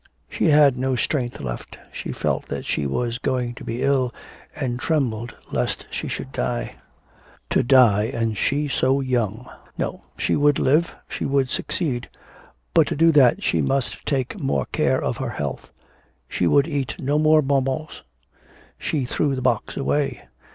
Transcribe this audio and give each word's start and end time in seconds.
She 0.27 0.45
had 0.47 0.77
no 0.79 0.95
strength 0.95 1.39
left, 1.41 1.77
she 1.91 2.11
felt 2.11 2.47
that 2.47 2.65
she 2.65 2.87
was 2.87 3.19
going 3.19 3.53
to 3.53 3.63
be 3.63 3.83
ill, 3.83 4.11
and 4.55 4.79
trembled 4.79 5.35
lest 5.51 5.85
she 5.91 6.07
should 6.07 6.31
die. 6.31 6.77
To 7.51 7.61
die, 7.61 8.05
and 8.05 8.35
she 8.35 8.67
so 8.67 8.99
young! 8.99 9.47
No, 9.77 10.01
she 10.17 10.35
would 10.35 10.57
live, 10.57 10.95
she 11.07 11.23
would 11.23 11.51
succeed. 11.51 12.09
But 12.73 12.87
to 12.87 12.95
do 12.95 13.11
that 13.11 13.43
she 13.43 13.61
must 13.61 14.03
take 14.07 14.39
more 14.41 14.65
care 14.71 14.99
of 14.99 15.17
her 15.17 15.29
health. 15.29 15.69
She 16.27 16.47
would 16.47 16.67
eat 16.67 16.99
no 16.99 17.19
more 17.19 17.43
bon 17.43 17.65
bons; 17.65 18.01
she 18.79 19.05
threw 19.05 19.35
the 19.35 19.41
box 19.43 19.77
away. 19.77 20.23